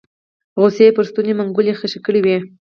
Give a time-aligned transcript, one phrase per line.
[0.59, 2.37] غصې يې پر ستوني منګولې خښې کړې وې